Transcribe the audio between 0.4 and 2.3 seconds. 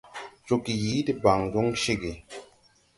Joge yii debaŋ jɔŋ cege.